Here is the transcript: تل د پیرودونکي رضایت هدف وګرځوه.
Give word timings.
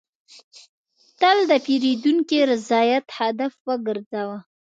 تل 1.19 1.37
د 1.49 1.51
پیرودونکي 1.65 2.37
رضایت 2.51 3.05
هدف 3.19 3.53
وګرځوه. 3.67 4.37